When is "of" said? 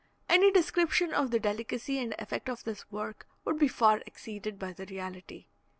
1.13-1.29, 2.49-2.63